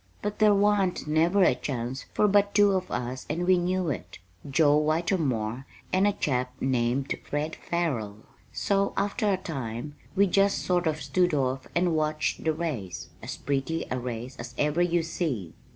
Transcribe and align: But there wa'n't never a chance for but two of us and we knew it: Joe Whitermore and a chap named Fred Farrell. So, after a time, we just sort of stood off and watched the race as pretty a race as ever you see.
But 0.23 0.39
there 0.39 0.55
wa'n't 0.55 1.05
never 1.05 1.43
a 1.43 1.53
chance 1.53 2.07
for 2.15 2.27
but 2.27 2.55
two 2.55 2.71
of 2.71 2.89
us 2.89 3.27
and 3.29 3.45
we 3.45 3.59
knew 3.59 3.89
it: 3.91 4.17
Joe 4.49 4.75
Whitermore 4.81 5.67
and 5.93 6.07
a 6.07 6.11
chap 6.13 6.55
named 6.59 7.15
Fred 7.23 7.55
Farrell. 7.69 8.25
So, 8.51 8.93
after 8.97 9.31
a 9.31 9.37
time, 9.37 9.93
we 10.15 10.25
just 10.25 10.57
sort 10.63 10.87
of 10.87 11.03
stood 11.03 11.35
off 11.35 11.67
and 11.75 11.95
watched 11.95 12.43
the 12.43 12.51
race 12.51 13.09
as 13.21 13.37
pretty 13.37 13.85
a 13.91 13.99
race 13.99 14.35
as 14.37 14.55
ever 14.57 14.81
you 14.81 15.03
see. 15.03 15.53